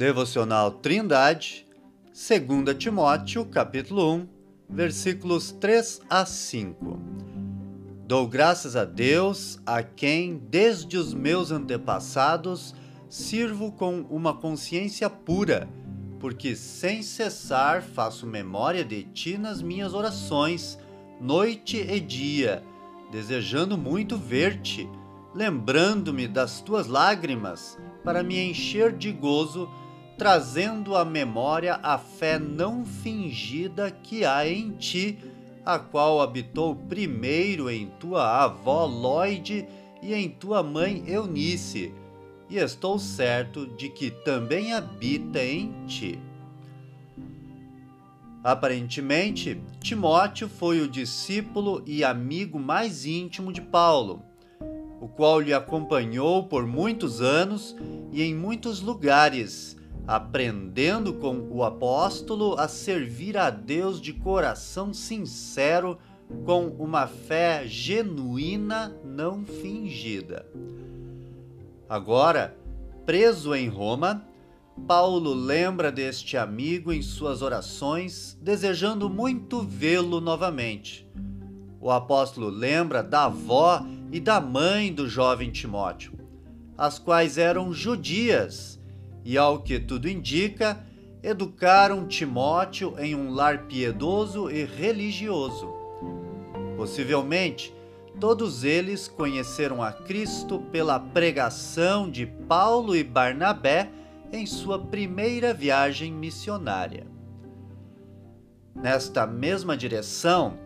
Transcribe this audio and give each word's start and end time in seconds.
Devocional 0.00 0.70
Trindade, 0.70 1.66
2 2.14 2.74
Timóteo, 2.78 3.44
capítulo 3.44 4.14
1, 4.14 4.28
versículos 4.70 5.52
3 5.52 6.00
a 6.08 6.24
5. 6.24 6.98
Dou 8.06 8.26
graças 8.26 8.76
a 8.76 8.86
Deus, 8.86 9.60
a 9.66 9.82
quem, 9.82 10.38
desde 10.48 10.96
os 10.96 11.12
meus 11.12 11.50
antepassados, 11.50 12.74
sirvo 13.10 13.72
com 13.72 14.00
uma 14.08 14.32
consciência 14.32 15.10
pura, 15.10 15.68
porque 16.18 16.56
sem 16.56 17.02
cessar 17.02 17.82
faço 17.82 18.26
memória 18.26 18.82
de 18.82 19.02
ti 19.04 19.36
nas 19.36 19.60
minhas 19.60 19.92
orações, 19.92 20.78
noite 21.20 21.76
e 21.76 22.00
dia, 22.00 22.64
desejando 23.12 23.76
muito 23.76 24.16
ver-te, 24.16 24.88
lembrando-me 25.34 26.26
das 26.26 26.62
tuas 26.62 26.86
lágrimas, 26.86 27.78
para 28.02 28.22
me 28.22 28.42
encher 28.42 28.96
de 28.96 29.12
gozo 29.12 29.68
trazendo 30.20 30.94
à 30.96 31.02
memória 31.02 31.80
a 31.82 31.96
fé 31.96 32.38
não 32.38 32.84
fingida 32.84 33.90
que 33.90 34.22
há 34.22 34.46
em 34.46 34.72
ti, 34.72 35.18
a 35.64 35.78
qual 35.78 36.20
habitou 36.20 36.76
primeiro 36.76 37.70
em 37.70 37.86
tua 37.98 38.44
avó 38.44 38.84
Lloyd 38.84 39.66
e 40.02 40.12
em 40.12 40.28
tua 40.28 40.62
mãe 40.62 41.02
Eunice, 41.06 41.94
e 42.50 42.58
estou 42.58 42.98
certo 42.98 43.66
de 43.66 43.88
que 43.88 44.10
também 44.10 44.74
habita 44.74 45.42
em 45.42 45.72
ti. 45.86 46.18
Aparentemente, 48.44 49.58
Timóteo 49.80 50.50
foi 50.50 50.82
o 50.82 50.88
discípulo 50.88 51.82
e 51.86 52.04
amigo 52.04 52.58
mais 52.58 53.06
íntimo 53.06 53.50
de 53.50 53.62
Paulo, 53.62 54.22
o 55.00 55.08
qual 55.08 55.40
lhe 55.40 55.54
acompanhou 55.54 56.44
por 56.44 56.66
muitos 56.66 57.22
anos 57.22 57.74
e 58.12 58.22
em 58.22 58.34
muitos 58.34 58.82
lugares 58.82 59.79
aprendendo 60.10 61.14
com 61.14 61.46
o 61.52 61.62
apóstolo 61.62 62.58
a 62.58 62.66
servir 62.66 63.38
a 63.38 63.48
Deus 63.48 64.00
de 64.00 64.12
coração 64.12 64.92
sincero, 64.92 65.98
com 66.44 66.66
uma 66.66 67.06
fé 67.06 67.62
genuína, 67.64 68.92
não 69.04 69.44
fingida. 69.44 70.44
Agora, 71.88 72.56
preso 73.06 73.54
em 73.54 73.68
Roma, 73.68 74.26
Paulo 74.84 75.32
lembra 75.32 75.92
deste 75.92 76.36
amigo 76.36 76.92
em 76.92 77.02
suas 77.02 77.40
orações, 77.40 78.36
desejando 78.42 79.08
muito 79.08 79.62
vê-lo 79.62 80.20
novamente. 80.20 81.08
O 81.80 81.88
apóstolo 81.88 82.48
lembra 82.48 83.00
da 83.00 83.26
avó 83.26 83.86
e 84.10 84.18
da 84.18 84.40
mãe 84.40 84.92
do 84.92 85.08
jovem 85.08 85.52
Timóteo, 85.52 86.14
as 86.76 86.98
quais 86.98 87.38
eram 87.38 87.72
judias 87.72 88.79
e, 89.24 89.36
ao 89.36 89.60
que 89.60 89.78
tudo 89.78 90.08
indica, 90.08 90.84
educaram 91.22 92.06
Timóteo 92.06 92.94
em 92.98 93.14
um 93.14 93.30
lar 93.32 93.66
piedoso 93.66 94.50
e 94.50 94.64
religioso. 94.64 95.68
Possivelmente, 96.76 97.74
todos 98.18 98.64
eles 98.64 99.06
conheceram 99.06 99.82
a 99.82 99.92
Cristo 99.92 100.58
pela 100.72 100.98
pregação 100.98 102.10
de 102.10 102.26
Paulo 102.26 102.96
e 102.96 103.04
Barnabé 103.04 103.90
em 104.32 104.46
sua 104.46 104.78
primeira 104.78 105.52
viagem 105.52 106.12
missionária. 106.12 107.06
Nesta 108.74 109.26
mesma 109.26 109.76
direção, 109.76 110.56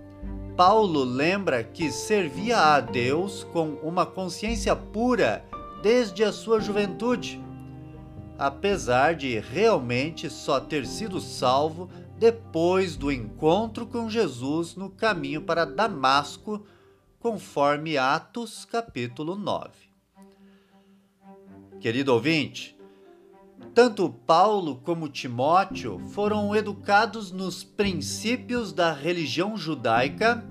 Paulo 0.56 1.02
lembra 1.02 1.64
que 1.64 1.90
servia 1.90 2.58
a 2.58 2.80
Deus 2.80 3.42
com 3.52 3.70
uma 3.82 4.06
consciência 4.06 4.76
pura 4.76 5.44
desde 5.82 6.22
a 6.22 6.30
sua 6.30 6.60
juventude 6.60 7.42
apesar 8.38 9.14
de 9.14 9.38
realmente 9.38 10.28
só 10.28 10.60
ter 10.60 10.86
sido 10.86 11.20
salvo 11.20 11.88
depois 12.18 12.96
do 12.96 13.10
encontro 13.10 13.86
com 13.86 14.08
Jesus 14.08 14.76
no 14.76 14.90
caminho 14.90 15.42
para 15.42 15.64
Damasco, 15.64 16.64
conforme 17.18 17.96
Atos 17.96 18.64
capítulo 18.64 19.36
9. 19.36 19.70
Querido 21.80 22.12
ouvinte, 22.12 22.74
tanto 23.74 24.08
Paulo 24.08 24.76
como 24.76 25.08
Timóteo 25.08 25.98
foram 26.08 26.54
educados 26.54 27.30
nos 27.30 27.64
princípios 27.64 28.72
da 28.72 28.92
religião 28.92 29.56
judaica 29.56 30.44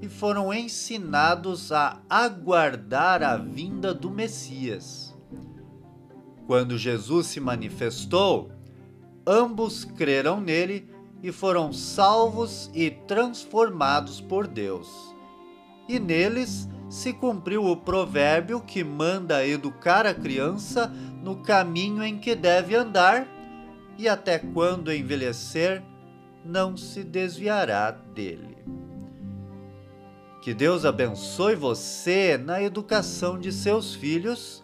e 0.00 0.08
foram 0.08 0.52
ensinados 0.52 1.70
a 1.70 2.00
aguardar 2.08 3.22
a 3.22 3.36
vinda 3.36 3.94
do 3.94 4.10
Messias. 4.10 5.11
Quando 6.52 6.76
Jesus 6.76 7.28
se 7.28 7.40
manifestou, 7.40 8.52
ambos 9.26 9.86
creram 9.86 10.38
nele 10.38 10.86
e 11.22 11.32
foram 11.32 11.72
salvos 11.72 12.70
e 12.74 12.90
transformados 12.90 14.20
por 14.20 14.46
Deus. 14.46 15.16
E 15.88 15.98
neles 15.98 16.68
se 16.90 17.14
cumpriu 17.14 17.64
o 17.64 17.74
provérbio 17.74 18.60
que 18.60 18.84
manda 18.84 19.46
educar 19.46 20.04
a 20.04 20.12
criança 20.12 20.92
no 21.22 21.36
caminho 21.36 22.02
em 22.02 22.18
que 22.18 22.34
deve 22.34 22.76
andar, 22.76 23.26
e 23.96 24.06
até 24.06 24.38
quando 24.38 24.92
envelhecer, 24.92 25.82
não 26.44 26.76
se 26.76 27.02
desviará 27.02 27.92
dele. 27.92 28.58
Que 30.42 30.52
Deus 30.52 30.84
abençoe 30.84 31.54
você 31.54 32.36
na 32.36 32.62
educação 32.62 33.38
de 33.38 33.50
seus 33.50 33.94
filhos 33.94 34.62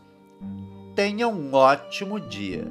tenha 0.99 1.29
um 1.29 1.55
ótimo 1.55 2.19
dia. 2.19 2.67